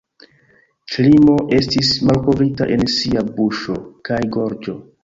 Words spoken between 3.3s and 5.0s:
buŝo kaj gorĝo.